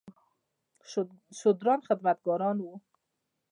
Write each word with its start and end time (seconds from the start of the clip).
شودران 1.39 1.79
خدمتګاران 1.87 2.57
وو. 2.61 2.73